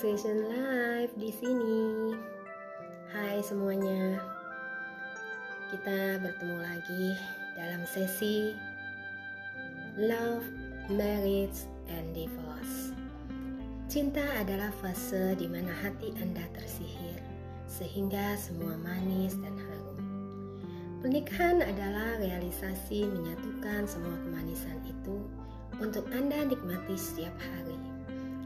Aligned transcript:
Nutrition 0.00 0.48
Live 0.48 1.12
di 1.20 1.28
sini. 1.28 2.16
Hai 3.12 3.36
semuanya. 3.44 4.16
Kita 5.68 6.16
bertemu 6.24 6.56
lagi 6.56 7.20
dalam 7.52 7.84
sesi 7.84 8.56
Love, 10.00 10.48
Marriage, 10.88 11.68
and 11.92 12.16
Divorce. 12.16 12.96
Cinta 13.92 14.24
adalah 14.40 14.72
fase 14.80 15.36
di 15.36 15.44
mana 15.44 15.68
hati 15.68 16.16
Anda 16.16 16.48
tersihir 16.56 17.20
sehingga 17.68 18.40
semua 18.40 18.80
manis 18.80 19.36
dan 19.36 19.52
harum. 19.52 20.00
Pernikahan 21.04 21.60
adalah 21.60 22.16
realisasi 22.24 23.04
menyatukan 23.04 23.84
semua 23.84 24.16
kemanisan 24.24 24.80
itu 24.80 25.20
untuk 25.76 26.08
Anda 26.08 26.48
nikmati 26.48 26.96
setiap 26.96 27.36
hari 27.36 27.79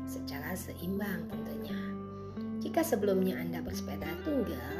secara 0.08 0.52
seimbang 0.56 1.26
tentunya. 1.28 1.80
Jika 2.64 2.80
sebelumnya 2.80 3.36
Anda 3.40 3.60
bersepeda 3.60 4.08
tunggal, 4.24 4.74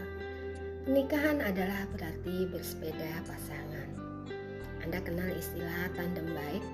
pernikahan 0.89 1.45
adalah 1.45 1.85
berarti 1.93 2.49
bersepeda 2.49 3.25
pasangan. 3.29 3.89
Anda 4.85 5.01
kenal 5.01 5.33
istilah 5.37 5.93
tandem 5.97 6.29
baik, 6.33 6.65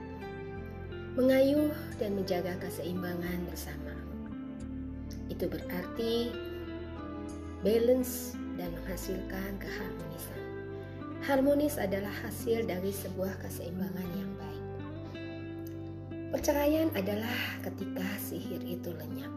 mengayuh 1.14 1.74
dan 1.98 2.14
menjaga 2.18 2.58
keseimbangan 2.62 3.46
bersama. 3.50 3.94
Itu 5.30 5.46
berarti 5.46 6.34
balance 7.62 8.34
dan 8.58 8.74
menghasilkan 8.82 9.62
keharmonisan. 9.62 10.42
Harmonis 11.22 11.78
adalah 11.78 12.12
hasil 12.26 12.66
dari 12.66 12.90
sebuah 12.90 13.38
keseimbangan 13.44 14.08
yang 14.16 14.32
baik. 14.40 14.49
Perceraian 16.30 16.86
adalah 16.94 17.58
ketika 17.66 18.06
sihir 18.22 18.62
itu 18.62 18.94
lenyap 18.94 19.34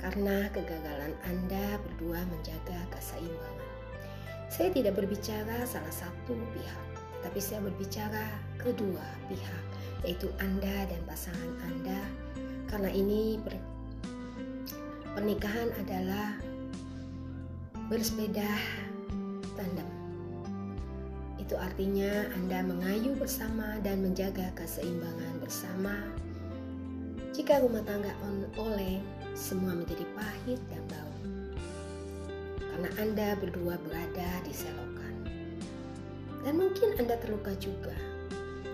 karena 0.00 0.48
kegagalan 0.56 1.12
Anda 1.28 1.76
berdua 1.84 2.24
menjaga 2.32 2.80
keseimbangan. 2.96 3.68
Saya 4.48 4.72
tidak 4.72 4.96
berbicara 4.96 5.68
salah 5.68 5.92
satu 5.92 6.32
pihak, 6.56 6.86
tapi 7.20 7.36
saya 7.44 7.60
berbicara 7.60 8.24
kedua 8.56 9.04
pihak, 9.28 9.64
yaitu 10.08 10.32
Anda 10.40 10.88
dan 10.88 11.00
pasangan 11.04 11.52
Anda. 11.68 12.00
Karena 12.72 12.88
ini 12.88 13.36
ber 13.44 13.52
pernikahan 15.12 15.68
adalah 15.76 16.40
bersepeda 17.92 18.48
tandem. 19.60 19.97
Itu 21.48 21.56
artinya 21.56 22.28
Anda 22.36 22.60
mengayuh 22.60 23.16
bersama 23.16 23.80
dan 23.80 24.04
menjaga 24.04 24.52
keseimbangan 24.52 25.40
bersama. 25.40 25.96
Jika 27.32 27.64
rumah 27.64 27.80
tangga 27.88 28.12
on 28.20 28.44
oleng, 28.60 29.00
semua 29.32 29.72
menjadi 29.72 30.04
pahit 30.12 30.60
dan 30.68 30.84
bau. 30.92 31.16
Karena 32.60 32.88
Anda 33.00 33.28
berdua 33.40 33.80
berada 33.80 34.28
di 34.44 34.52
selokan. 34.52 35.14
Dan 36.44 36.60
mungkin 36.60 37.00
Anda 37.00 37.16
terluka 37.16 37.56
juga, 37.56 37.96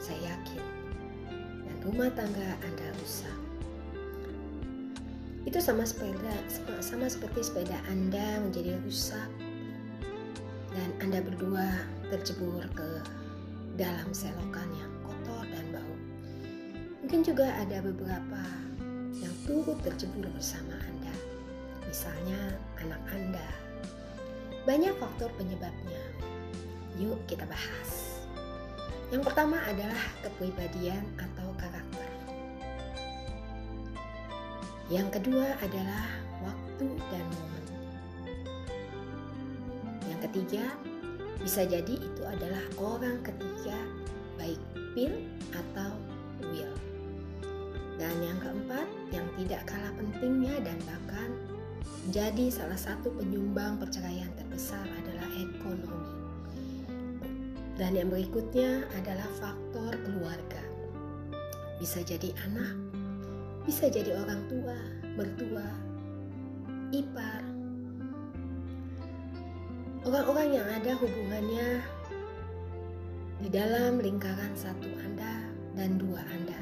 saya 0.03 0.35
yakin. 0.35 0.63
Dan 1.71 1.77
rumah 1.87 2.11
tangga 2.11 2.59
Anda 2.59 2.91
rusak. 2.99 3.39
Itu 5.47 5.63
sama 5.63 5.87
sepeda, 5.87 6.35
sama 6.83 7.07
seperti 7.07 7.39
sepeda 7.47 7.79
Anda 7.87 8.43
menjadi 8.43 8.83
rusak 8.83 9.31
dan 10.75 10.91
Anda 10.99 11.23
berdua 11.23 11.87
tercebur 12.15 12.63
ke 12.79 13.03
dalam 13.75 14.07
selokan 14.15 14.71
yang 14.79 14.93
kotor 15.03 15.43
dan 15.51 15.67
bau. 15.75 15.97
Mungkin 17.03 17.27
juga 17.27 17.51
ada 17.59 17.83
beberapa 17.83 18.43
yang 19.19 19.35
turut 19.43 19.75
tercebur 19.83 20.31
bersama 20.31 20.79
Anda. 20.79 21.11
Misalnya 21.83 22.55
anak 22.79 23.03
Anda. 23.11 23.49
Banyak 24.63 24.95
faktor 25.03 25.27
penyebabnya. 25.35 26.03
Yuk 27.03 27.19
kita 27.27 27.51
bahas. 27.51 28.23
Yang 29.11 29.27
pertama 29.27 29.59
adalah 29.67 30.03
kepribadian 30.23 31.03
atau 31.19 31.51
karakter. 31.59 32.11
Yang 34.87 35.19
kedua 35.19 35.59
adalah 35.59 36.07
waktu 36.47 36.87
dan 37.11 37.25
momen. 37.27 37.65
Yang 40.07 40.21
ketiga, 40.31 40.65
bisa 41.45 41.69
jadi 41.69 42.01
itu 42.01 42.23
adalah 42.25 42.65
orang 42.81 43.21
ketiga, 43.21 43.77
baik 44.41 44.57
Bill 44.97 45.13
atau 45.53 45.93
Will. 46.41 46.73
Dan 48.01 48.17
yang 48.25 48.41
keempat, 48.41 48.89
yang 49.13 49.29
tidak 49.37 49.69
kalah 49.69 49.93
pentingnya 50.01 50.57
dan 50.65 50.81
bahkan 50.89 51.29
menjadi 52.09 52.49
salah 52.49 52.81
satu 52.81 53.13
penyumbang 53.13 53.77
perceraian 53.77 54.33
terbesar 54.41 54.89
adalah 55.05 55.29
ekonomi. 55.37 56.11
Dan 57.77 57.93
yang 57.93 58.09
berikutnya 58.09 58.89
adalah 58.97 59.29
faktor 59.37 60.01
keluarga. 60.01 60.65
Bisa 61.77 62.01
jadi 62.01 62.33
anak, 62.49 62.73
bisa 63.69 63.93
jadi 63.93 64.17
orang 64.17 64.49
tua, 64.49 64.79
mertua, 65.13 65.69
ipar, 66.89 67.54
orang-orang 70.05 70.61
yang 70.61 70.69
ada 70.69 70.93
hubungannya 71.01 71.81
di 73.41 73.49
dalam 73.49 73.97
lingkaran 73.97 74.53
satu 74.53 74.89
Anda 75.01 75.49
dan 75.73 75.97
dua 75.97 76.21
Anda, 76.29 76.61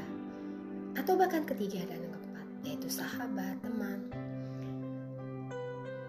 atau 0.95 1.19
bahkan 1.19 1.43
ketiga 1.43 1.83
dan 1.91 1.99
keempat, 2.07 2.47
yaitu 2.63 2.87
sahabat, 2.87 3.59
teman, 3.59 3.99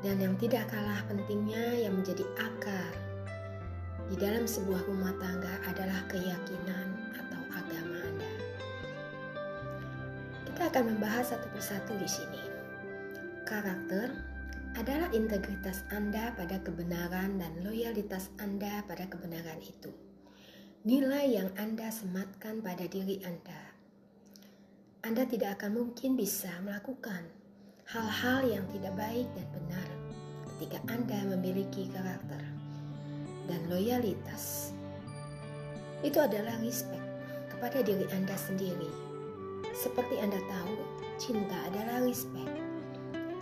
dan 0.06 0.16
yang 0.22 0.38
tidak 0.38 0.70
kalah 0.70 1.02
pentingnya 1.10 1.82
yang 1.82 1.98
menjadi 1.98 2.22
akar 2.38 2.94
di 4.06 4.16
dalam 4.20 4.46
sebuah 4.46 4.86
rumah 4.86 5.10
tangga 5.18 5.54
adalah 5.66 6.06
keyakinan 6.06 6.86
atau 7.18 7.40
agama 7.50 7.98
Anda. 7.98 8.32
Kita 10.46 10.62
akan 10.70 10.84
membahas 10.86 11.34
satu 11.34 11.50
persatu 11.50 11.98
di 11.98 12.06
sini. 12.06 12.42
Karakter 13.42 14.33
adalah 14.74 15.06
integritas 15.14 15.86
Anda 15.94 16.34
pada 16.34 16.58
kebenaran 16.58 17.38
dan 17.38 17.62
loyalitas 17.62 18.34
Anda 18.42 18.82
pada 18.90 19.06
kebenaran 19.06 19.62
itu. 19.62 19.94
Nilai 20.82 21.30
yang 21.30 21.50
Anda 21.54 21.94
sematkan 21.94 22.58
pada 22.58 22.84
diri 22.90 23.22
Anda. 23.22 23.60
Anda 25.06 25.30
tidak 25.30 25.62
akan 25.62 25.78
mungkin 25.78 26.18
bisa 26.18 26.50
melakukan 26.66 27.22
hal-hal 27.86 28.40
yang 28.50 28.64
tidak 28.74 28.94
baik 28.98 29.28
dan 29.38 29.46
benar 29.54 29.88
ketika 30.56 30.78
Anda 30.90 31.18
memiliki 31.30 31.92
karakter 31.94 32.42
dan 33.46 33.60
loyalitas. 33.70 34.74
Itu 36.02 36.18
adalah 36.18 36.58
respect 36.60 37.04
kepada 37.52 37.78
diri 37.84 38.10
Anda 38.10 38.34
sendiri. 38.34 38.90
Seperti 39.70 40.18
Anda 40.18 40.40
tahu, 40.50 40.74
cinta 41.20 41.56
adalah 41.70 42.02
respect 42.02 42.63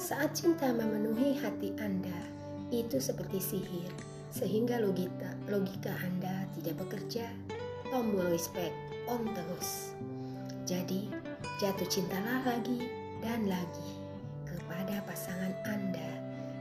saat 0.03 0.35
cinta 0.35 0.67
memenuhi 0.75 1.39
hati 1.39 1.71
Anda, 1.79 2.27
itu 2.75 2.99
seperti 2.99 3.39
sihir, 3.39 3.87
sehingga 4.35 4.83
logika, 4.83 5.31
logika 5.47 5.95
Anda 6.03 6.43
tidak 6.59 6.83
bekerja. 6.83 7.31
Tombol 7.87 8.35
respect 8.35 8.75
on 9.07 9.31
terus. 9.31 9.95
Jadi, 10.67 11.07
jatuh 11.63 11.87
cintalah 11.87 12.43
lagi 12.43 12.91
dan 13.23 13.47
lagi 13.47 13.95
kepada 14.43 15.07
pasangan 15.07 15.55
Anda, 15.71 16.11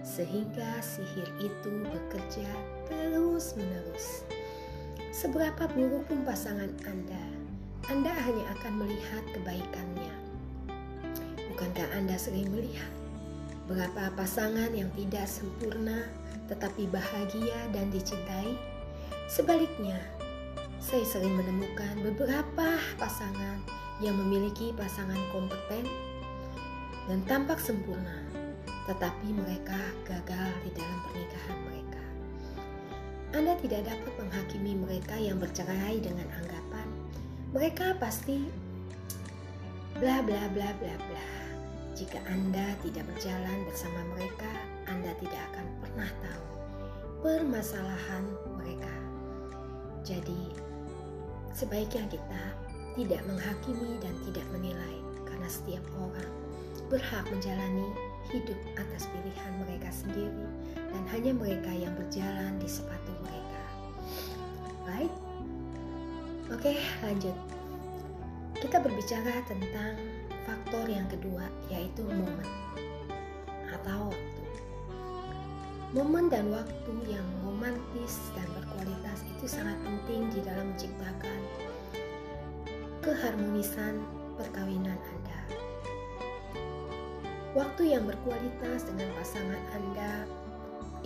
sehingga 0.06 0.78
sihir 0.78 1.26
itu 1.42 1.82
bekerja 1.90 2.46
terus-menerus. 2.94 4.22
Seberapa 5.10 5.66
buruk 5.74 6.06
pun 6.06 6.22
pasangan 6.30 6.70
Anda, 6.86 7.26
Anda 7.90 8.14
hanya 8.14 8.54
akan 8.54 8.86
melihat 8.86 9.26
kebaikannya. 9.34 10.14
Bukankah 11.50 11.90
Anda 11.98 12.22
sering 12.22 12.54
melihat 12.54 13.01
Berapa 13.72 14.12
pasangan 14.20 14.68
yang 14.76 14.92
tidak 15.00 15.24
sempurna 15.32 16.12
tetapi 16.52 16.92
bahagia 16.92 17.56
dan 17.72 17.88
dicintai? 17.88 18.52
Sebaliknya, 19.32 19.96
saya 20.84 21.08
sering 21.08 21.40
menemukan 21.40 22.04
beberapa 22.04 22.76
pasangan 23.00 23.64
yang 24.04 24.20
memiliki 24.20 24.76
pasangan 24.76 25.16
kompeten 25.32 25.88
dan 27.08 27.24
tampak 27.32 27.64
sempurna, 27.64 28.20
tetapi 28.92 29.32
mereka 29.32 29.80
gagal 30.04 30.52
di 30.68 30.76
dalam 30.76 31.00
pernikahan 31.08 31.58
mereka. 31.64 32.04
Anda 33.32 33.56
tidak 33.64 33.88
dapat 33.88 34.14
menghakimi 34.20 34.76
mereka 34.76 35.16
yang 35.16 35.40
bercerai 35.40 36.04
dengan 36.04 36.28
anggapan 36.28 36.88
mereka 37.52 37.96
pasti 38.00 38.48
bla 40.00 40.24
bla 40.24 40.44
bla 40.56 40.72
bla 40.80 40.96
bla. 40.96 41.51
Jika 42.02 42.18
Anda 42.26 42.74
tidak 42.82 43.06
berjalan 43.14 43.62
bersama 43.70 44.02
mereka, 44.18 44.50
Anda 44.90 45.14
tidak 45.22 45.38
akan 45.54 45.66
pernah 45.86 46.10
tahu 46.26 46.46
permasalahan 47.22 48.26
mereka. 48.58 48.90
Jadi, 50.02 50.50
sebaiknya 51.54 52.10
kita 52.10 52.44
tidak 52.98 53.22
menghakimi 53.30 54.02
dan 54.02 54.18
tidak 54.26 54.50
menilai, 54.50 54.98
karena 55.30 55.46
setiap 55.46 55.86
orang 56.02 56.34
berhak 56.90 57.22
menjalani 57.30 57.94
hidup 58.34 58.58
atas 58.82 59.06
pilihan 59.14 59.54
mereka 59.62 59.94
sendiri 59.94 60.50
dan 60.74 61.04
hanya 61.14 61.38
mereka 61.38 61.70
yang 61.70 61.94
berjalan 61.94 62.58
di 62.58 62.66
sepatu 62.66 63.14
mereka. 63.22 63.64
Baik, 64.90 65.14
oke 66.50 66.74
lanjut. 67.06 67.38
Kita 68.58 68.82
berbicara 68.82 69.46
tentang 69.46 70.21
faktor 70.52 70.84
yang 70.92 71.08
kedua 71.08 71.48
yaitu 71.72 72.04
momen 72.04 72.44
atau 73.72 74.12
waktu. 74.12 74.44
Momen 75.96 76.28
dan 76.28 76.52
waktu 76.52 76.92
yang 77.08 77.24
romantis 77.40 78.20
dan 78.36 78.48
berkualitas 78.52 79.24
itu 79.32 79.48
sangat 79.48 79.80
penting 79.80 80.28
di 80.36 80.44
dalam 80.44 80.76
menciptakan 80.76 81.40
keharmonisan 83.00 84.04
perkawinan 84.36 85.00
Anda. 85.00 85.40
Waktu 87.56 87.96
yang 87.96 88.04
berkualitas 88.04 88.92
dengan 88.92 89.08
pasangan 89.16 89.62
Anda 89.72 90.28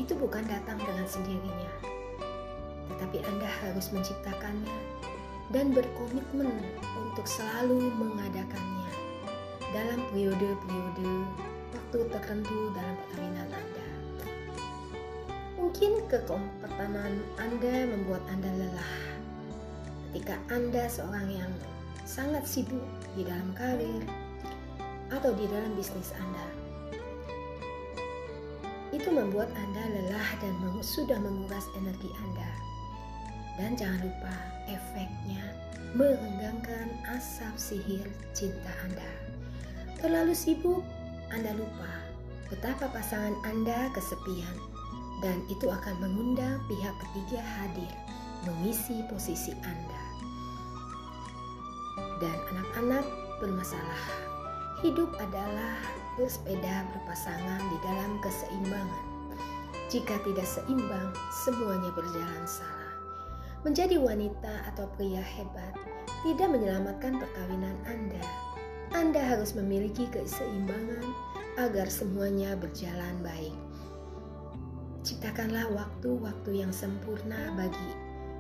itu 0.01 0.18
bukan 0.18 0.42
datang 0.50 0.81
dengan 0.81 1.06
sendirinya, 1.06 1.74
tetapi 2.94 3.21
Anda 3.21 3.50
harus 3.62 3.94
menciptakannya 3.94 4.77
dan 5.53 5.69
berkomitmen 5.69 6.50
untuk 6.97 7.25
selalu 7.30 7.94
mengadakannya 7.94 8.75
dalam 9.75 10.00
periode-periode 10.07 11.12
waktu 11.75 12.00
tertentu 12.07 12.72
dalam 12.72 12.95
perkawinan 12.95 13.50
Anda. 13.51 13.88
Mungkin 15.60 15.92
kekompetanan 16.07 17.19
Anda 17.36 17.75
membuat 17.92 18.24
Anda 18.31 18.56
lelah 18.56 18.95
ketika 20.16 20.39
Anda 20.48 20.88
seorang 20.88 21.27
yang 21.27 21.51
sangat 22.07 22.48
sibuk 22.48 22.88
di 23.19 23.27
dalam 23.27 23.51
karir 23.51 24.00
atau 25.12 25.36
di 25.36 25.44
dalam 25.51 25.75
bisnis 25.75 26.16
Anda. 26.16 26.48
Itu 28.95 29.12
membuat 29.12 29.51
Anda 29.60 29.83
lelah 29.92 30.30
dan 30.39 30.56
sudah 30.80 31.19
menguras 31.19 31.68
energi 31.75 32.16
Anda. 32.24 32.51
Dan 33.60 33.75
jangan 33.75 34.07
lupa 34.07 34.36
efeknya 34.71 35.44
merenggangkan 36.00 36.95
asap 37.12 37.56
sihir 37.60 38.07
cinta 38.31 38.71
Anda. 38.88 39.25
Terlalu 40.06 40.38
sibuk, 40.38 40.86
Anda 41.34 41.50
lupa 41.57 41.90
betapa 42.54 42.94
pasangan 42.94 43.42
Anda 43.42 43.90
kesepian 43.90 44.54
dan 45.25 45.42
itu 45.50 45.66
akan 45.66 45.98
mengundang 45.98 46.62
pihak 46.69 46.94
ketiga 47.02 47.42
hadir 47.42 47.90
mengisi 48.46 49.02
posisi 49.10 49.57
Anda 49.66 50.04
dan 52.22 52.38
anak-anak 52.54 53.02
bermasalah. 53.42 54.06
Hidup 54.86 55.10
adalah 55.18 55.74
bersepeda 56.22 56.86
berpasangan 56.94 57.66
di 57.66 57.78
dalam 57.81 58.22
keseimbangan. 58.22 59.06
Jika 59.90 60.22
tidak 60.22 60.46
seimbang, 60.46 61.18
semuanya 61.34 61.90
berjalan 61.98 62.46
salah. 62.46 62.94
Menjadi 63.66 63.98
wanita 63.98 64.69
atau 64.69 64.86
pria 65.02 65.25
hebat 65.25 65.74
tidak 66.22 66.54
menyelamatkan 66.54 67.18
perkawinan 67.18 67.74
Anda. 67.90 68.44
Anda 68.95 69.19
harus 69.19 69.51
memiliki 69.59 70.07
keseimbangan 70.07 71.03
agar 71.59 71.92
semuanya 71.92 72.56
berjalan 72.56 73.19
baik. 73.19 73.51
Ciptakanlah 75.03 75.68
waktu-waktu 75.68 76.63
yang 76.63 76.71
sempurna 76.71 77.51
bagi 77.59 77.92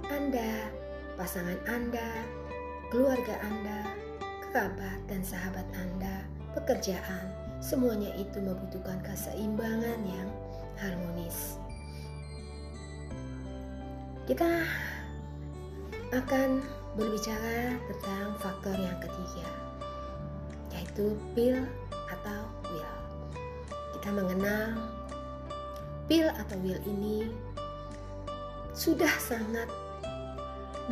Anda, 0.07 0.71
pasangan 1.19 1.59
Anda, 1.67 2.07
keluarga 2.87 3.35
Anda, 3.43 3.83
kerabat 4.47 5.03
dan 5.11 5.27
sahabat 5.27 5.67
Anda, 5.75 6.23
pekerjaan, 6.55 7.35
semuanya 7.59 8.15
itu 8.15 8.39
membutuhkan 8.39 9.03
keseimbangan 9.03 9.99
yang 10.07 10.29
harmonis. 10.79 11.59
Kita 14.23 14.63
akan 16.15 16.63
berbicara 16.95 17.75
tentang 17.91 18.39
faktor 18.39 18.79
yang 18.79 18.95
ketiga, 19.03 19.64
yaitu 20.85 21.17
pil 21.33 21.57
atau 22.13 22.45
will. 22.69 22.93
Kita 23.97 24.09
mengenal 24.13 24.77
pil 26.05 26.29
atau 26.29 26.61
will 26.61 26.77
ini 26.85 27.33
sudah 28.77 29.09
sangat 29.17 29.65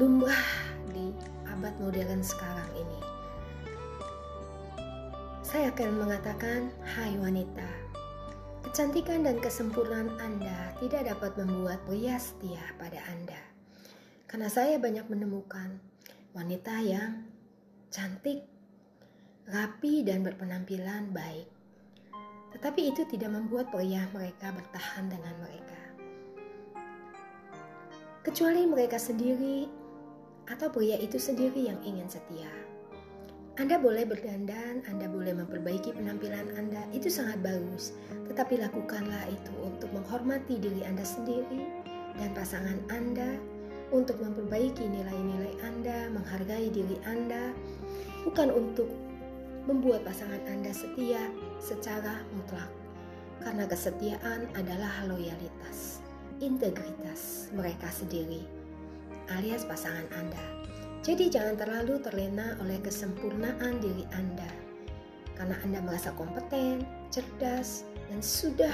lumrah 0.02 0.50
di 0.90 1.14
abad 1.46 1.78
modern 1.78 2.26
sekarang 2.26 2.66
ini. 2.74 3.02
Saya 5.46 5.70
akan 5.70 6.02
mengatakan, 6.02 6.74
hai 6.82 7.14
wanita, 7.22 7.70
kecantikan 8.66 9.22
dan 9.22 9.38
kesempurnaan 9.38 10.10
Anda 10.18 10.74
tidak 10.82 11.14
dapat 11.14 11.38
membuat 11.38 11.86
pria 11.86 12.18
setia 12.18 12.74
pada 12.82 12.98
Anda. 13.14 13.38
Karena 14.26 14.50
saya 14.50 14.82
banyak 14.82 15.06
menemukan 15.14 15.78
wanita 16.34 16.82
yang 16.82 17.30
cantik, 17.94 18.53
rapi, 19.50 20.08
dan 20.08 20.24
berpenampilan 20.24 21.12
baik. 21.12 21.48
Tetapi 22.56 22.82
itu 22.94 23.04
tidak 23.10 23.34
membuat 23.34 23.74
pria 23.74 24.08
mereka 24.16 24.54
bertahan 24.54 25.10
dengan 25.12 25.36
mereka. 25.42 25.82
Kecuali 28.24 28.64
mereka 28.64 28.96
sendiri 28.96 29.68
atau 30.48 30.72
pria 30.72 30.96
itu 30.96 31.20
sendiri 31.20 31.68
yang 31.68 31.80
ingin 31.84 32.08
setia. 32.08 32.48
Anda 33.54 33.78
boleh 33.78 34.08
berdandan, 34.10 34.82
Anda 34.90 35.06
boleh 35.06 35.38
memperbaiki 35.38 35.94
penampilan 35.94 36.58
Anda, 36.58 36.90
itu 36.90 37.06
sangat 37.12 37.38
bagus. 37.46 37.94
Tetapi 38.32 38.58
lakukanlah 38.58 39.30
itu 39.30 39.54
untuk 39.62 39.94
menghormati 39.94 40.58
diri 40.58 40.82
Anda 40.82 41.06
sendiri 41.06 41.62
dan 42.18 42.34
pasangan 42.34 42.82
Anda, 42.90 43.38
untuk 43.94 44.18
memperbaiki 44.18 44.90
nilai-nilai 44.90 45.54
Anda, 45.62 46.10
menghargai 46.10 46.74
diri 46.74 46.98
Anda, 47.06 47.54
bukan 48.26 48.50
untuk 48.50 48.90
membuat 49.70 50.04
pasangan 50.04 50.42
Anda 50.50 50.72
setia 50.76 51.30
secara 51.60 52.24
mutlak. 52.36 52.72
Karena 53.44 53.68
kesetiaan 53.68 54.48
adalah 54.56 55.04
loyalitas, 55.10 56.00
integritas 56.40 57.52
mereka 57.52 57.92
sendiri 57.92 58.64
alias 59.32 59.64
pasangan 59.64 60.08
Anda. 60.20 60.44
Jadi 61.04 61.28
jangan 61.32 61.60
terlalu 61.60 62.00
terlena 62.00 62.56
oleh 62.64 62.80
kesempurnaan 62.80 63.80
diri 63.80 64.08
Anda. 64.16 64.48
Karena 65.36 65.60
Anda 65.64 65.80
merasa 65.84 66.16
kompeten, 66.16 66.84
cerdas, 67.12 67.84
dan 68.12 68.20
sudah 68.20 68.74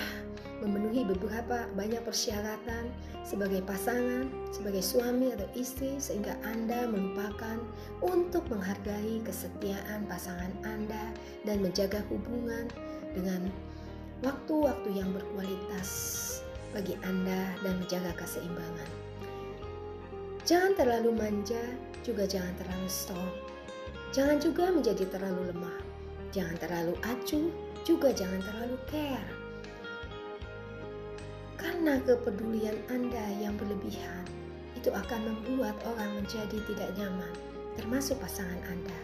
memenuhi 0.60 1.08
beberapa 1.08 1.68
banyak 1.76 2.04
persyaratan 2.04 2.92
sebagai 3.24 3.64
pasangan, 3.64 4.28
sebagai 4.52 4.84
suami 4.84 5.32
atau 5.32 5.48
istri 5.56 5.96
sehingga 6.02 6.36
Anda 6.44 6.88
melupakan 6.90 7.64
untuk 8.04 8.44
menghargai 8.52 9.24
kesetiaan 9.24 10.10
pasangan 10.10 10.52
Anda 10.68 11.16
dan 11.48 11.64
menjaga 11.64 12.04
hubungan 12.12 12.68
dengan 13.16 13.48
waktu-waktu 14.20 15.00
yang 15.00 15.10
berkualitas 15.16 15.90
bagi 16.76 17.00
Anda 17.08 17.56
dan 17.64 17.80
menjaga 17.80 18.12
keseimbangan. 18.20 18.90
Jangan 20.44 20.74
terlalu 20.76 21.14
manja, 21.14 21.62
juga 22.02 22.26
jangan 22.26 22.52
terlalu 22.58 22.90
strong. 22.90 23.32
Jangan 24.10 24.42
juga 24.42 24.74
menjadi 24.74 25.06
terlalu 25.14 25.54
lemah. 25.54 25.80
Jangan 26.34 26.58
terlalu 26.58 26.94
acuh, 27.06 27.50
juga 27.84 28.12
jangan 28.16 28.42
terlalu 28.44 28.78
care. 28.90 29.30
Karena 31.60 32.00
kepedulian 32.08 32.80
Anda 32.88 33.26
yang 33.40 33.60
berlebihan 33.60 34.24
itu 34.80 34.90
akan 34.90 35.22
membuat 35.28 35.76
orang 35.84 36.24
menjadi 36.24 36.58
tidak 36.72 36.90
nyaman, 36.96 37.36
termasuk 37.76 38.16
pasangan 38.24 38.60
Anda. 38.72 39.00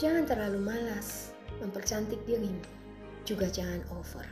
Jangan 0.00 0.24
terlalu 0.24 0.58
malas 0.64 1.36
mempercantik 1.60 2.18
dirimu, 2.24 2.64
juga 3.28 3.46
jangan 3.52 3.84
over. 3.92 4.24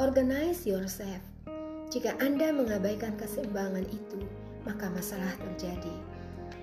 Organize 0.00 0.64
yourself 0.64 1.20
jika 1.86 2.18
Anda 2.18 2.50
mengabaikan 2.50 3.14
keseimbangan 3.14 3.86
itu, 3.86 4.18
maka 4.66 4.90
masalah 4.90 5.30
terjadi. 5.38 5.94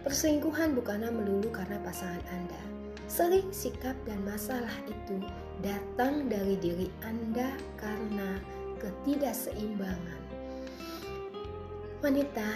Perselingkuhan 0.03 0.75
bukanlah 0.75 1.15
melulu 1.15 1.47
karena 1.47 1.79
pasangan 1.79 2.19
Anda. 2.27 2.82
Sering 3.07 3.51
sikap 3.53 3.93
dan 4.07 4.23
masalah 4.25 4.73
itu 4.87 5.21
datang 5.61 6.31
dari 6.31 6.57
diri 6.57 6.87
Anda 7.03 7.53
karena 7.77 8.39
ketidakseimbangan. 8.79 10.21
Wanita, 12.03 12.49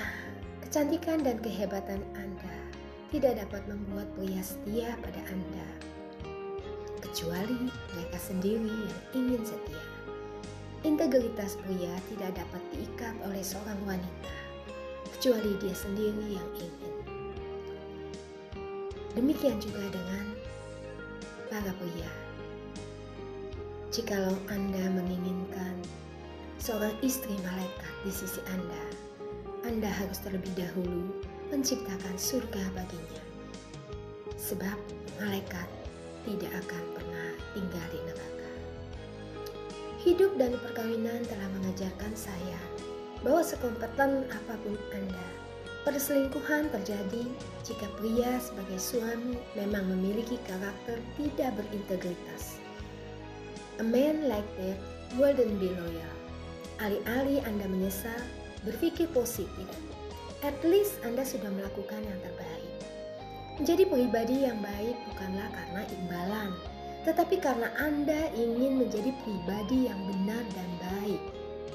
kecantikan 0.68 1.24
dan 1.24 1.40
kehebatan 1.40 2.04
Anda 2.20 2.58
tidak 3.08 3.40
dapat 3.48 3.64
membuat 3.72 4.08
pria 4.20 4.44
setia 4.44 4.92
pada 5.00 5.22
Anda, 5.32 5.68
kecuali 7.00 7.72
mereka 7.96 8.20
sendiri 8.20 8.68
yang 8.68 9.02
ingin 9.16 9.44
setia. 9.48 9.84
Integritas 10.84 11.56
pria 11.64 11.96
tidak 12.12 12.36
dapat 12.36 12.62
diikat 12.76 13.16
oleh 13.24 13.40
seorang 13.40 13.80
wanita, 13.88 14.36
kecuali 15.16 15.56
dia 15.64 15.76
sendiri 15.76 16.36
yang 16.36 16.50
ingin. 16.60 16.96
Demikian 19.18 19.58
juga 19.58 19.82
dengan 19.90 20.37
para 21.58 21.74
pria. 21.82 22.12
jikalau 23.90 24.38
Anda 24.46 24.94
menginginkan 24.94 25.74
seorang 26.62 26.94
istri 27.02 27.34
malaikat 27.42 27.94
di 28.06 28.14
sisi 28.14 28.46
Anda, 28.54 28.84
Anda 29.66 29.90
harus 29.90 30.22
terlebih 30.22 30.54
dahulu 30.54 31.10
menciptakan 31.50 32.14
surga 32.14 32.62
baginya. 32.78 33.24
Sebab 34.38 34.78
malaikat 35.18 35.66
tidak 36.30 36.54
akan 36.62 36.84
pernah 36.94 37.30
tinggal 37.58 37.86
di 37.90 38.00
neraka. 38.06 38.50
Hidup 40.06 40.38
dan 40.38 40.62
perkawinan 40.62 41.26
telah 41.26 41.50
mengajarkan 41.58 42.14
saya 42.14 42.62
bahwa 43.26 43.42
sekompeten 43.42 44.30
apa 44.30 44.54
pun 44.62 44.78
Anda, 44.94 45.28
perselingkuhan 45.88 46.68
terjadi 46.76 47.24
jika 47.64 47.88
pria 47.96 48.44
sebagai 48.44 48.76
suami 48.76 49.40
memang 49.56 49.88
memiliki 49.88 50.36
karakter 50.44 51.00
tidak 51.16 51.56
berintegritas. 51.56 52.60
A 53.80 53.86
man 53.88 54.28
like 54.28 54.44
that 54.60 54.76
wouldn't 55.16 55.64
be 55.64 55.72
loyal. 55.72 56.16
Alih-alih 56.84 57.40
Anda 57.48 57.72
menyesal, 57.72 58.20
berpikir 58.68 59.08
positif. 59.16 59.64
At 60.44 60.60
least 60.68 61.00
Anda 61.08 61.24
sudah 61.24 61.48
melakukan 61.56 62.04
yang 62.04 62.20
terbaik. 62.20 62.68
Menjadi 63.56 63.88
pribadi 63.88 64.44
yang 64.44 64.60
baik 64.60 65.00
bukanlah 65.08 65.48
karena 65.56 65.82
imbalan, 65.88 66.52
tetapi 67.08 67.40
karena 67.40 67.72
Anda 67.80 68.28
ingin 68.36 68.84
menjadi 68.84 69.16
pribadi 69.24 69.88
yang 69.88 70.04
benar 70.04 70.44
dan 70.52 70.70
baik. 70.84 71.22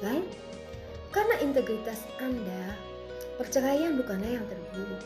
Right? 0.05 0.29
Karena 1.17 1.41
integritas 1.41 2.05
Anda, 2.21 2.72
perceraian 3.41 3.97
bukanlah 3.97 4.41
yang 4.41 4.47
terburuk. 4.49 5.03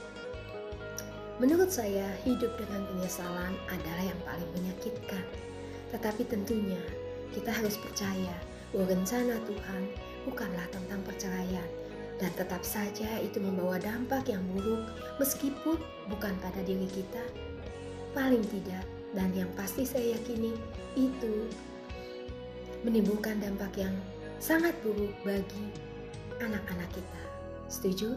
Menurut 1.37 1.69
saya, 1.69 2.09
hidup 2.25 2.57
dengan 2.57 2.89
penyesalan 2.89 3.53
adalah 3.69 4.05
yang 4.09 4.21
paling 4.25 4.51
menyakitkan. 4.57 5.25
Tetapi 5.93 6.25
tentunya 6.27 6.81
kita 7.37 7.53
harus 7.53 7.77
percaya 7.77 8.33
bahwa 8.73 8.89
rencana 8.89 9.37
Tuhan 9.45 9.83
bukanlah 10.25 10.67
tentang 10.73 11.01
perceraian 11.05 11.69
dan 12.17 12.33
tetap 12.33 12.65
saja 12.65 13.21
itu 13.21 13.37
membawa 13.39 13.77
dampak 13.77 14.33
yang 14.33 14.41
buruk 14.57 14.89
meskipun 15.21 15.77
bukan 16.09 16.33
pada 16.41 16.61
diri 16.65 16.89
kita 16.89 17.21
paling 18.17 18.41
tidak 18.49 18.85
dan 19.13 19.29
yang 19.37 19.49
pasti 19.53 19.85
saya 19.85 20.17
yakini 20.17 20.57
itu 20.97 21.53
menimbulkan 22.81 23.37
dampak 23.41 23.73
yang 23.77 23.93
sangat 24.41 24.73
buruk 24.81 25.13
bagi 25.25 25.73
anak-anak 26.41 26.89
kita. 26.93 27.26
Setuju? 27.67 28.15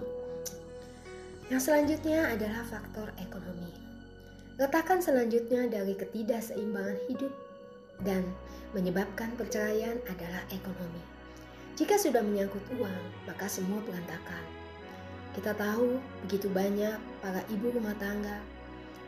Yang 1.49 1.61
selanjutnya 1.65 2.29
adalah 2.29 2.61
faktor 2.69 3.09
ekonomi. 3.17 3.73
Letakkan 4.61 5.01
selanjutnya 5.01 5.65
dari 5.65 5.97
ketidakseimbangan 5.97 6.99
hidup 7.09 7.33
dan 8.05 8.21
menyebabkan 8.77 9.33
perceraian 9.33 9.97
adalah 10.05 10.45
ekonomi. 10.53 11.01
Jika 11.79 11.95
sudah 11.95 12.21
menyangkut 12.21 12.61
uang, 12.77 13.03
maka 13.25 13.47
semua 13.47 13.79
berantakan. 13.87 14.43
Kita 15.31 15.55
tahu 15.55 15.97
begitu 16.27 16.51
banyak 16.51 16.99
para 17.23 17.39
ibu 17.49 17.71
rumah 17.71 17.95
tangga 17.97 18.43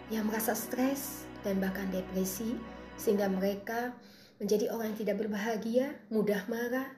yang 0.08 0.24
merasa 0.26 0.56
stres 0.56 1.28
dan 1.44 1.60
bahkan 1.60 1.90
depresi 1.92 2.56
sehingga 2.96 3.28
mereka 3.28 3.92
menjadi 4.40 4.72
orang 4.74 4.96
yang 4.96 5.00
tidak 5.04 5.16
berbahagia, 5.22 5.94
mudah 6.10 6.42
marah, 6.50 6.90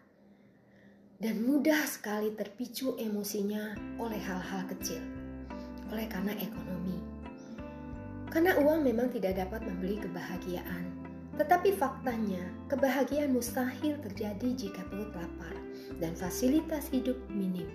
dan 1.23 1.39
mudah 1.39 1.87
sekali 1.87 2.35
terpicu 2.35 2.99
emosinya 2.99 3.79
oleh 3.95 4.19
hal-hal 4.19 4.67
kecil, 4.75 4.99
oleh 5.87 6.03
karena 6.11 6.35
ekonomi. 6.35 6.99
Karena 8.27 8.59
uang 8.59 8.83
memang 8.83 9.07
tidak 9.07 9.39
dapat 9.39 9.63
membeli 9.63 10.03
kebahagiaan, 10.03 10.83
tetapi 11.39 11.79
faktanya, 11.79 12.43
kebahagiaan 12.67 13.31
mustahil 13.31 13.95
terjadi 14.03 14.67
jika 14.67 14.83
perut 14.91 15.15
lapar 15.15 15.55
dan 16.03 16.11
fasilitas 16.11 16.91
hidup 16.91 17.15
minim. 17.31 17.71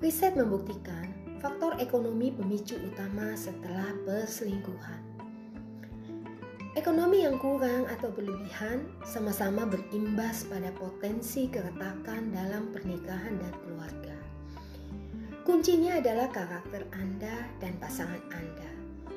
Riset 0.00 0.32
membuktikan 0.32 1.12
faktor 1.44 1.76
ekonomi 1.76 2.32
pemicu 2.32 2.80
utama 2.80 3.36
setelah 3.36 3.92
perselingkuhan. 4.08 5.15
Ekonomi 6.76 7.24
yang 7.24 7.40
kurang 7.40 7.88
atau 7.88 8.12
berlebihan 8.12 8.84
sama-sama 9.00 9.64
berimbas 9.64 10.44
pada 10.44 10.68
potensi 10.76 11.48
keretakan 11.48 12.36
dalam 12.36 12.68
pernikahan 12.68 13.32
dan 13.40 13.52
keluarga. 13.64 14.16
Kuncinya 15.40 15.96
adalah 15.96 16.28
karakter 16.28 16.84
Anda 16.92 17.48
dan 17.64 17.80
pasangan 17.80 18.20
Anda 18.28 18.76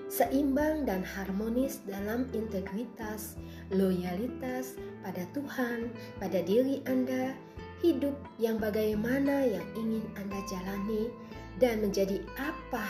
seimbang 0.09 0.89
dan 0.89 1.05
harmonis 1.05 1.85
dalam 1.85 2.25
integritas, 2.33 3.37
loyalitas 3.69 4.73
pada 5.05 5.21
Tuhan, 5.37 5.93
pada 6.17 6.41
diri 6.41 6.81
Anda, 6.89 7.37
hidup 7.85 8.17
yang 8.41 8.57
bagaimana 8.57 9.45
yang 9.45 9.63
ingin 9.77 10.03
Anda 10.17 10.41
jalani, 10.49 11.13
dan 11.61 11.85
menjadi 11.85 12.25
apa 12.41 12.87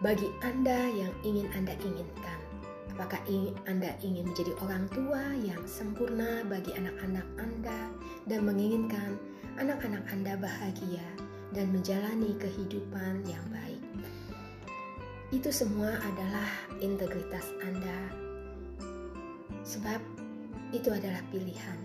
bagi 0.00 0.32
Anda 0.40 0.88
yang 0.88 1.12
ingin 1.20 1.52
Anda 1.52 1.76
inginkan. 1.76 2.40
Apakah 2.96 3.20
Anda 3.68 3.92
ingin 4.00 4.32
menjadi 4.32 4.56
orang 4.64 4.88
tua 4.92 5.20
yang 5.44 5.60
sempurna 5.68 6.40
bagi 6.48 6.72
anak-anak 6.72 7.28
Anda 7.36 7.92
dan 8.24 8.48
menginginkan 8.48 9.20
anak-anak 9.60 10.04
Anda 10.08 10.40
bahagia 10.40 11.04
dan 11.52 11.68
menjalani 11.68 12.32
kehidupan 12.40 13.28
yang 13.28 13.44
baik? 13.52 13.84
Itu 15.36 15.52
semua 15.52 16.00
adalah 16.00 16.48
integritas 16.80 17.44
Anda, 17.60 18.00
sebab 19.68 20.00
itu 20.72 20.88
adalah 20.88 21.20
pilihan. 21.28 21.78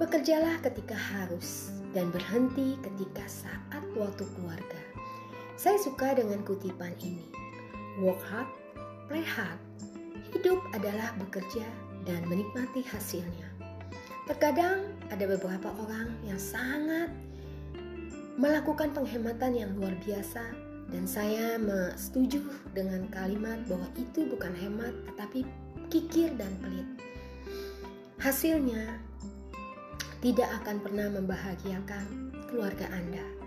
Bekerjalah 0.00 0.64
ketika 0.64 0.96
harus 0.96 1.76
dan 1.92 2.08
berhenti 2.08 2.80
ketika 2.80 3.28
saat 3.28 3.84
waktu 4.00 4.24
keluarga. 4.32 4.91
Saya 5.56 5.76
suka 5.76 6.16
dengan 6.16 6.40
kutipan 6.42 6.96
ini. 7.04 7.28
Work 8.00 8.20
hard, 8.24 8.48
play 9.06 9.24
hard. 9.24 9.60
Hidup 10.32 10.58
adalah 10.72 11.12
bekerja 11.20 11.68
dan 12.08 12.24
menikmati 12.24 12.80
hasilnya. 12.88 13.52
Terkadang 14.24 14.88
ada 15.12 15.28
beberapa 15.28 15.68
orang 15.76 16.16
yang 16.24 16.40
sangat 16.40 17.12
melakukan 18.40 18.96
penghematan 18.96 19.52
yang 19.52 19.70
luar 19.76 19.92
biasa 20.00 20.40
dan 20.88 21.04
saya 21.04 21.60
setuju 22.00 22.40
dengan 22.72 23.08
kalimat 23.12 23.60
bahwa 23.68 23.84
itu 24.00 24.24
bukan 24.28 24.56
hemat 24.56 24.92
tetapi 25.12 25.44
kikir 25.92 26.32
dan 26.40 26.52
pelit. 26.64 26.88
Hasilnya 28.16 28.96
tidak 30.24 30.48
akan 30.62 30.80
pernah 30.80 31.12
membahagiakan 31.12 32.32
keluarga 32.48 32.88
Anda. 32.88 33.41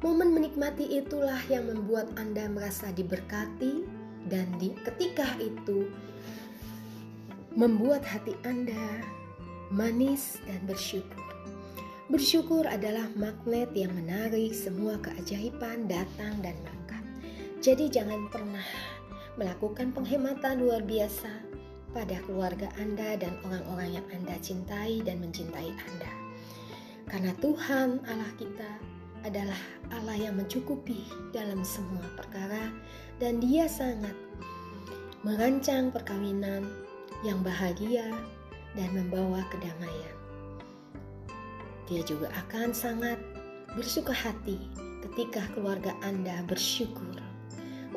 Momen 0.00 0.32
menikmati 0.32 0.96
itulah 0.96 1.44
yang 1.52 1.68
membuat 1.68 2.08
Anda 2.16 2.48
merasa 2.48 2.88
diberkati 2.88 3.84
dan 4.32 4.48
di 4.56 4.72
ketika 4.80 5.36
itu 5.36 5.92
membuat 7.52 8.00
hati 8.08 8.32
Anda 8.48 9.04
manis 9.68 10.40
dan 10.48 10.64
bersyukur. 10.64 11.20
Bersyukur 12.08 12.64
adalah 12.64 13.12
magnet 13.12 13.76
yang 13.76 13.92
menarik 13.92 14.56
semua 14.56 14.96
keajaiban 15.04 15.84
datang 15.84 16.32
dan 16.40 16.56
mangkat. 16.64 17.04
Jadi 17.60 17.92
jangan 17.92 18.24
pernah 18.32 18.64
melakukan 19.36 19.92
penghematan 19.92 20.64
luar 20.64 20.80
biasa 20.80 21.28
pada 21.92 22.16
keluarga 22.24 22.72
Anda 22.80 23.20
dan 23.20 23.36
orang-orang 23.44 24.00
yang 24.00 24.06
Anda 24.16 24.40
cintai 24.40 25.04
dan 25.04 25.20
mencintai 25.20 25.70
Anda. 25.76 26.12
Karena 27.04 27.36
Tuhan 27.36 28.00
Allah 28.08 28.32
kita 28.40 28.89
adalah 29.26 29.58
Allah 29.92 30.16
yang 30.16 30.38
mencukupi 30.38 31.04
dalam 31.34 31.60
semua 31.66 32.04
perkara 32.16 32.72
dan 33.20 33.38
dia 33.42 33.68
sangat 33.68 34.14
merancang 35.20 35.92
perkawinan 35.92 36.64
yang 37.20 37.44
bahagia 37.44 38.08
dan 38.72 38.88
membawa 38.96 39.44
kedamaian. 39.52 40.16
Dia 41.90 42.00
juga 42.06 42.30
akan 42.46 42.70
sangat 42.70 43.18
bersuka 43.74 44.14
hati 44.14 44.56
ketika 45.10 45.42
keluarga 45.52 45.92
Anda 46.06 46.40
bersyukur 46.46 47.18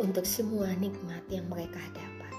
untuk 0.02 0.26
semua 0.26 0.74
nikmat 0.82 1.22
yang 1.30 1.46
mereka 1.48 1.80
dapat. 1.94 2.34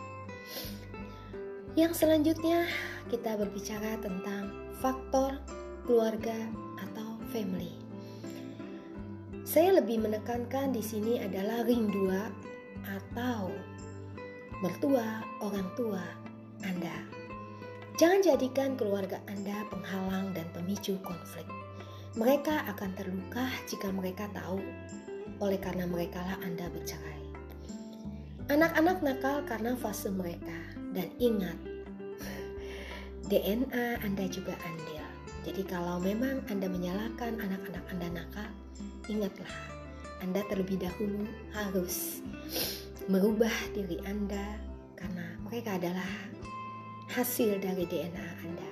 Yang 1.79 2.07
selanjutnya, 2.07 2.67
kita 3.11 3.39
berbicara 3.39 3.99
tentang 4.03 4.51
faktor 4.83 5.39
keluarga 5.87 6.37
atau 6.83 7.19
family. 7.31 7.84
Saya 9.45 9.77
lebih 9.77 10.01
menekankan 10.01 10.73
di 10.73 10.81
sini 10.81 11.21
adalah 11.21 11.69
ring 11.69 11.93
dua 11.93 12.33
atau 12.89 13.53
mertua, 14.65 15.21
orang 15.45 15.69
tua 15.77 16.01
Anda. 16.65 17.05
Jangan 18.01 18.25
jadikan 18.25 18.73
keluarga 18.73 19.21
Anda 19.29 19.69
penghalang 19.69 20.33
dan 20.33 20.49
pemicu 20.57 20.97
konflik. 21.05 21.45
Mereka 22.17 22.73
akan 22.73 22.97
terluka 22.97 23.45
jika 23.69 23.93
mereka 23.93 24.33
tahu, 24.33 24.65
oleh 25.45 25.61
karena 25.61 25.85
merekalah 25.93 26.41
Anda 26.41 26.73
bercerai. 26.73 27.23
Anak-anak 28.49 29.05
nakal 29.05 29.45
karena 29.45 29.77
fase 29.77 30.09
mereka 30.09 30.57
dan 30.97 31.13
ingat 31.21 31.61
DNA 33.29 34.01
Anda 34.01 34.25
juga 34.25 34.57
andil. 34.65 35.05
Jadi 35.45 35.69
kalau 35.69 36.01
memang 36.01 36.41
Anda 36.49 36.65
menyalahkan 36.65 37.37
anak-anak 37.45 37.85
Anda 37.93 38.09
nakal, 38.25 38.64
ingatlah 39.09 39.55
Anda 40.25 40.41
terlebih 40.49 40.81
dahulu 40.81 41.29
harus 41.53 42.25
merubah 43.09 43.53
diri 43.77 44.01
Anda 44.09 44.57
karena 44.97 45.37
mereka 45.45 45.77
adalah 45.77 46.09
hasil 47.13 47.61
dari 47.61 47.85
DNA 47.85 48.29
Anda. 48.41 48.71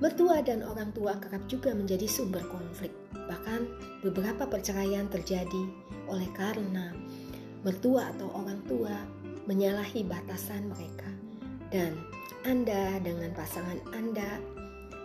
Mertua 0.00 0.40
dan 0.40 0.64
orang 0.64 0.96
tua 0.96 1.20
kerap 1.20 1.44
juga 1.44 1.76
menjadi 1.76 2.08
sumber 2.08 2.40
konflik. 2.48 2.90
Bahkan 3.12 3.60
beberapa 4.00 4.48
perceraian 4.48 5.04
terjadi 5.12 5.68
oleh 6.08 6.26
karena 6.32 6.96
mertua 7.60 8.08
atau 8.16 8.32
orang 8.32 8.64
tua 8.64 8.96
menyalahi 9.44 10.00
batasan 10.08 10.72
mereka, 10.72 11.10
dan 11.68 11.92
Anda 12.48 12.96
dengan 13.04 13.36
pasangan 13.36 13.76
Anda 13.92 14.40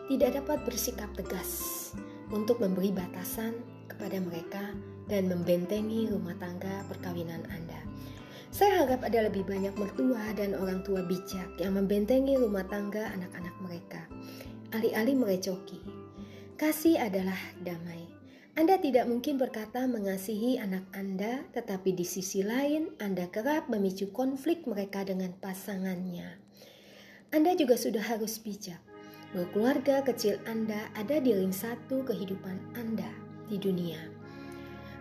tidak 0.08 0.39
dapat 0.39 0.63
bersikap 0.63 1.12
tegas 1.17 1.91
untuk 2.36 2.60
memberi 2.60 2.92
batasan 2.92 3.56
kepada 3.88 4.20
mereka 4.20 4.75
dan 5.08 5.32
membentengi 5.32 6.12
rumah 6.12 6.36
tangga 6.36 6.84
perkawinan 6.92 7.48
Anda. 7.48 7.80
Saya 8.51 8.84
harap 8.84 9.08
ada 9.08 9.32
lebih 9.32 9.48
banyak 9.48 9.75
mertua 9.80 10.36
dan 10.36 10.56
orang 10.56 10.84
tua 10.84 11.04
bijak 11.04 11.56
yang 11.60 11.80
membentengi 11.80 12.36
rumah 12.36 12.68
tangga 12.68 13.08
anak-anak 13.15 13.56
mereka, 13.63 14.01
alih-alih 14.75 15.15
merecoki. 15.15 15.80
Kasih 16.60 17.00
adalah 17.00 17.39
damai. 17.63 18.04
Anda 18.56 18.80
tidak 18.80 19.12
mungkin 19.12 19.36
berkata 19.36 19.84
mengasihi 19.84 20.56
anak 20.56 20.88
Anda, 20.96 21.44
tetapi 21.51 21.92
di 21.92 22.08
sisi 22.08 22.48
lain 22.48 22.96
Anda 23.04 23.27
kerap 23.27 23.68
memicu 23.68 24.15
konflik 24.15 24.63
mereka 24.63 25.04
dengan 25.04 25.36
pasangannya. 25.36 26.39
Anda 27.36 27.60
juga 27.60 27.75
sudah 27.75 28.08
harus 28.08 28.39
bijak 28.39 28.95
bahwa 29.36 29.51
keluarga 29.51 30.00
kecil 30.00 30.39
Anda 30.48 30.88
ada 30.96 31.20
di 31.20 31.36
ring 31.36 31.51
satu 31.51 32.08
kehidupan 32.08 32.56
Anda 32.80 33.12
di 33.51 33.60
dunia. 33.60 34.00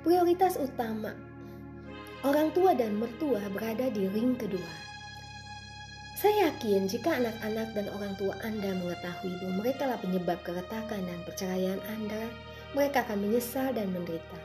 Prioritas 0.03 0.59
utama 0.59 1.15
orang 2.27 2.51
tua 2.51 2.75
dan 2.75 2.99
mertua 2.99 3.47
berada 3.55 3.87
di 3.95 4.11
ring 4.11 4.35
kedua. 4.35 4.83
Saya 6.19 6.51
yakin 6.51 6.91
jika 6.91 7.15
anak-anak 7.15 7.79
dan 7.79 7.87
orang 7.95 8.13
tua 8.19 8.35
Anda 8.43 8.75
mengetahui 8.75 9.39
bahwa 9.39 9.55
mereka 9.63 9.83
lah 9.87 9.99
penyebab 10.03 10.43
keretakan 10.43 11.03
dan 11.07 11.19
perceraian 11.23 11.79
Anda, 11.95 12.27
mereka 12.75 13.07
akan 13.07 13.29
menyesal 13.29 13.71
dan 13.71 13.95
menderita. 13.95 14.41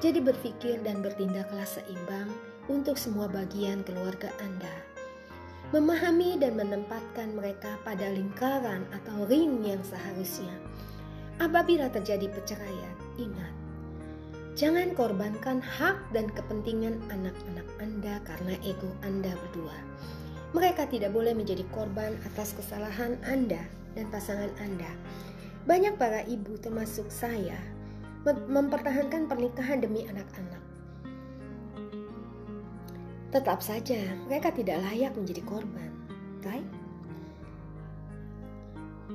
Jadi 0.00 0.24
berpikir 0.24 0.80
dan 0.80 1.04
bertindaklah 1.04 1.68
seimbang 1.68 2.32
untuk 2.70 2.96
semua 2.96 3.28
bagian 3.28 3.84
keluarga 3.84 4.32
Anda. 4.40 4.91
Memahami 5.72 6.36
dan 6.36 6.60
menempatkan 6.60 7.32
mereka 7.32 7.80
pada 7.80 8.04
lingkaran 8.12 8.84
atau 8.92 9.24
ring 9.24 9.64
yang 9.64 9.80
seharusnya. 9.80 10.52
Apabila 11.40 11.88
terjadi 11.88 12.28
perceraian, 12.28 12.94
ingat, 13.16 13.54
jangan 14.52 14.92
korbankan 14.92 15.64
hak 15.64 15.96
dan 16.12 16.28
kepentingan 16.36 17.00
anak-anak 17.08 17.68
Anda 17.80 18.20
karena 18.28 18.54
ego 18.60 18.92
Anda 19.00 19.32
berdua. 19.32 19.76
Mereka 20.52 20.92
tidak 20.92 21.16
boleh 21.16 21.32
menjadi 21.32 21.64
korban 21.72 22.20
atas 22.28 22.52
kesalahan 22.52 23.16
Anda 23.24 23.64
dan 23.96 24.12
pasangan 24.12 24.52
Anda 24.60 24.92
banyak 25.62 25.94
para 25.94 26.26
ibu 26.26 26.58
termasuk 26.58 27.06
saya 27.06 27.54
mempertahankan 28.26 29.30
pernikahan 29.30 29.78
demi 29.82 30.06
anak-anak. 30.10 30.61
Tetap 33.32 33.64
saja 33.64 34.12
mereka 34.28 34.52
tidak 34.52 34.84
layak 34.84 35.16
menjadi 35.16 35.40
korban, 35.48 35.90
right? 36.44 36.68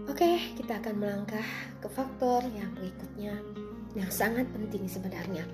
Oke, 0.10 0.42
kita 0.58 0.82
akan 0.82 0.98
melangkah 0.98 1.46
ke 1.78 1.88
faktor 1.88 2.42
yang 2.58 2.74
berikutnya 2.74 3.38
yang 3.94 4.10
sangat 4.10 4.50
penting 4.50 4.90
sebenarnya, 4.90 5.46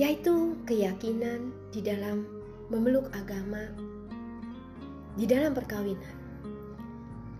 yaitu 0.00 0.56
keyakinan 0.64 1.52
di 1.68 1.84
dalam 1.84 2.24
memeluk 2.72 3.12
agama 3.12 3.68
di 5.18 5.26
dalam 5.26 5.52
perkawinan. 5.52 6.16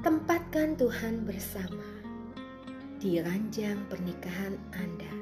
Tempatkan 0.05 0.77
Tuhan 0.77 1.25
bersama 1.25 1.89
di 3.01 3.21
ranjang 3.21 3.81
pernikahan 3.89 4.57
Anda. 4.77 5.13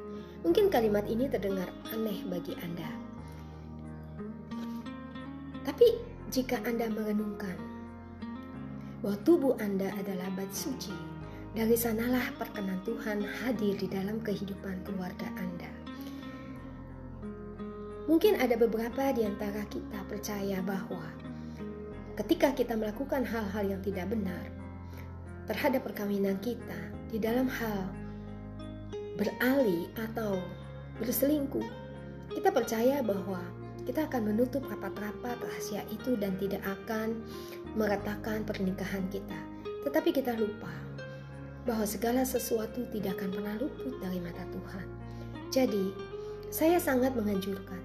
Mungkin 0.46 0.70
kalimat 0.70 1.07
ini 1.11 1.31
terdengar 1.31 1.70
aneh 1.94 2.22
bagi 2.27 2.55
Anda. 2.62 3.08
Tapi 5.68 6.00
jika 6.33 6.64
Anda 6.64 6.88
merenungkan 6.88 7.61
bahwa 9.04 9.20
tubuh 9.20 9.52
Anda 9.61 9.92
adalah 10.00 10.33
bait 10.33 10.48
suci, 10.48 10.96
dari 11.52 11.76
sanalah 11.76 12.33
perkenan 12.40 12.81
Tuhan 12.88 13.20
hadir 13.20 13.76
di 13.76 13.85
dalam 13.85 14.16
kehidupan 14.24 14.81
keluarga 14.88 15.28
Anda. 15.37 15.68
Mungkin 18.09 18.40
ada 18.40 18.57
beberapa 18.57 19.12
di 19.12 19.28
antara 19.28 19.61
kita 19.68 20.09
percaya 20.09 20.64
bahwa 20.64 21.04
ketika 22.16 22.57
kita 22.57 22.72
melakukan 22.72 23.28
hal-hal 23.28 23.68
yang 23.68 23.85
tidak 23.85 24.09
benar 24.09 24.48
terhadap 25.52 25.85
perkawinan 25.85 26.40
kita, 26.40 26.81
di 27.12 27.20
dalam 27.20 27.44
hal 27.44 27.92
beralih 29.20 29.85
atau 30.00 30.40
berselingkuh, 30.96 31.68
kita 32.33 32.48
percaya 32.57 33.04
bahwa 33.04 33.44
kita 33.88 34.05
akan 34.05 34.37
menutup 34.37 34.68
rapat-rapat 34.68 35.40
rahasia 35.40 35.81
itu 35.88 36.12
dan 36.20 36.37
tidak 36.37 36.61
akan 36.61 37.24
meratakan 37.72 38.44
pernikahan 38.44 39.09
kita. 39.09 39.40
Tetapi 39.88 40.12
kita 40.12 40.37
lupa 40.37 40.68
bahwa 41.64 41.88
segala 41.88 42.20
sesuatu 42.29 42.85
tidak 42.92 43.16
akan 43.16 43.33
pernah 43.33 43.57
luput 43.57 43.96
dari 44.05 44.20
mata 44.20 44.44
Tuhan. 44.53 44.87
Jadi, 45.48 45.96
saya 46.53 46.77
sangat 46.77 47.16
menganjurkan. 47.16 47.81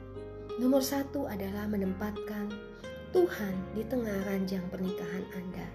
Nomor 0.60 0.84
satu 0.84 1.24
adalah 1.24 1.72
menempatkan 1.72 2.52
Tuhan 3.16 3.56
di 3.72 3.88
tengah 3.88 4.28
ranjang 4.28 4.68
pernikahan 4.68 5.24
Anda 5.32 5.68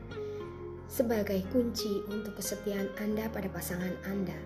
sebagai 0.89 1.41
kunci 1.53 2.05
untuk 2.09 2.37
kesetiaan 2.37 2.93
Anda 3.01 3.33
pada 3.33 3.49
pasangan 3.49 3.97
Anda. 4.05 4.37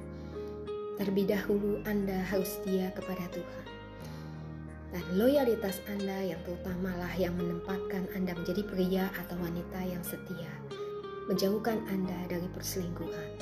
Terlebih 0.98 1.30
dahulu 1.30 1.82
Anda 1.86 2.22
harus 2.30 2.60
setia 2.60 2.94
kepada 2.94 3.26
Tuhan. 3.34 3.71
Dan 4.92 5.04
loyalitas 5.16 5.80
Anda 5.88 6.20
yang 6.20 6.40
terutamalah 6.44 7.16
yang 7.16 7.32
menempatkan 7.34 8.12
Anda 8.12 8.36
menjadi 8.36 8.62
pria 8.68 9.08
atau 9.16 9.40
wanita 9.40 9.80
yang 9.88 10.04
setia, 10.04 10.52
menjauhkan 11.32 11.80
Anda 11.88 12.28
dari 12.28 12.44
perselingkuhan. 12.52 13.40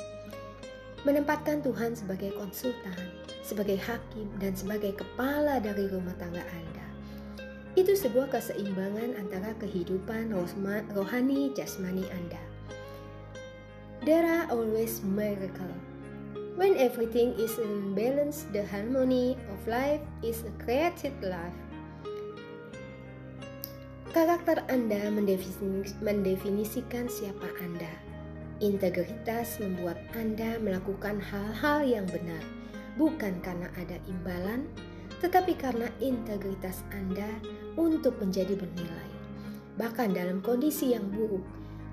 Menempatkan 1.03 1.59
Tuhan 1.59 1.91
sebagai 1.93 2.31
konsultan, 2.39 3.11
sebagai 3.43 3.75
hakim, 3.83 4.31
dan 4.39 4.55
sebagai 4.55 4.95
kepala 4.95 5.59
dari 5.59 5.91
rumah 5.91 6.15
tangga 6.15 6.41
Anda. 6.41 6.87
Itu 7.75 7.99
sebuah 7.99 8.31
keseimbangan 8.31 9.19
antara 9.19 9.51
kehidupan 9.59 10.31
rohani 10.95 11.51
jasmani 11.51 12.07
Anda 12.15 12.39
there 14.01 14.25
are 14.25 14.49
always 14.49 15.03
miracles. 15.03 15.90
When 16.61 16.77
everything 16.77 17.33
is 17.41 17.57
in 17.57 17.97
balance, 17.97 18.45
the 18.53 18.61
harmony 18.61 19.33
of 19.49 19.57
life 19.65 19.97
is 20.21 20.45
a 20.45 20.53
created 20.61 21.17
life. 21.25 21.57
Karakter 24.13 24.61
Anda 24.69 25.09
mendefinisikan 26.05 27.09
siapa 27.09 27.49
Anda. 27.65 27.89
Integritas 28.61 29.57
membuat 29.57 29.97
Anda 30.13 30.61
melakukan 30.61 31.17
hal-hal 31.17 31.81
yang 31.81 32.05
benar, 32.05 32.45
bukan 32.93 33.41
karena 33.41 33.65
ada 33.73 33.97
imbalan, 34.05 34.69
tetapi 35.17 35.57
karena 35.57 35.89
integritas 35.97 36.85
Anda 36.93 37.41
untuk 37.73 38.21
menjadi 38.21 38.53
bernilai. 38.53 39.09
Bahkan 39.81 40.13
dalam 40.13 40.45
kondisi 40.45 40.93
yang 40.93 41.09
buruk, 41.09 41.41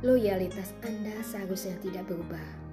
loyalitas 0.04 0.76
Anda 0.84 1.24
seharusnya 1.24 1.80
tidak 1.80 2.04
berubah. 2.04 2.67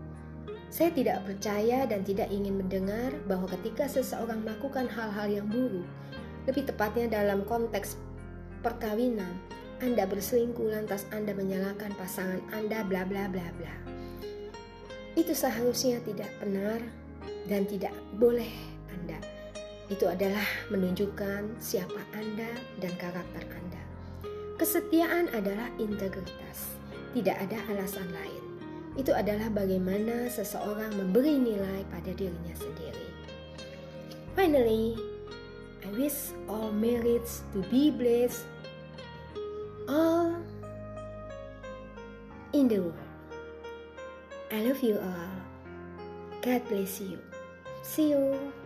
Saya 0.75 0.91
tidak 0.91 1.23
percaya 1.23 1.87
dan 1.87 2.03
tidak 2.03 2.27
ingin 2.27 2.59
mendengar 2.59 3.15
bahwa 3.31 3.47
ketika 3.47 3.87
seseorang 3.87 4.43
melakukan 4.43 4.91
hal-hal 4.91 5.31
yang 5.31 5.47
buruk, 5.47 5.87
lebih 6.51 6.67
tepatnya 6.67 7.15
dalam 7.15 7.47
konteks 7.47 7.95
perkawinan, 8.59 9.39
Anda 9.79 10.03
berselingkuh 10.03 10.67
lantas 10.67 11.07
Anda 11.15 11.31
menyalahkan 11.31 11.95
pasangan 11.95 12.43
Anda 12.51 12.83
bla 12.83 13.07
bla 13.07 13.31
bla 13.31 13.47
bla. 13.55 13.71
Itu 15.15 15.31
seharusnya 15.31 16.03
tidak 16.03 16.27
benar 16.43 16.83
dan 17.47 17.63
tidak 17.71 17.95
boleh 18.19 18.51
Anda. 18.91 19.15
Itu 19.87 20.11
adalah 20.11 20.43
menunjukkan 20.75 21.55
siapa 21.55 22.03
Anda 22.11 22.51
dan 22.83 22.91
karakter 22.99 23.47
Anda. 23.47 23.79
Kesetiaan 24.59 25.31
adalah 25.31 25.71
integritas. 25.79 26.75
Tidak 27.15 27.37
ada 27.47 27.63
alasan 27.71 28.11
lain. 28.11 28.34
Itu 28.95 29.11
adalah 29.11 29.51
bagaimana 29.51 30.31
seseorang 30.31 30.95
memberi 30.95 31.35
nilai 31.35 31.83
pada 31.91 32.15
dirinya 32.15 32.55
sendiri. 32.55 33.07
Finally, 34.35 34.95
I 35.83 35.89
wish 35.95 36.31
all 36.47 36.71
marriage 36.71 37.43
to 37.51 37.59
be 37.67 37.91
blessed. 37.91 38.47
All 39.85 40.39
in 42.55 42.71
the 42.71 42.79
world. 42.81 43.11
I 44.49 44.63
love 44.63 44.79
you 44.79 44.97
all. 44.97 45.35
God 46.41 46.63
bless 46.71 47.03
you. 47.03 47.19
See 47.83 48.15
you. 48.15 48.64